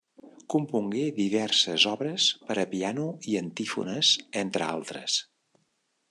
[0.51, 4.13] Compongué diverses obres per a piano i antífones,
[4.45, 5.19] entre altres.